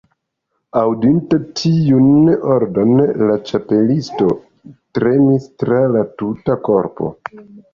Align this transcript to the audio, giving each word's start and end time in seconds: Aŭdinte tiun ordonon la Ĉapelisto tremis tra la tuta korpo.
Aŭdinte 0.79 1.37
tiun 1.59 2.31
ordonon 2.55 3.21
la 3.33 3.37
Ĉapelisto 3.51 4.31
tremis 4.99 5.47
tra 5.61 5.81
la 5.99 6.05
tuta 6.23 6.61
korpo. 6.71 7.15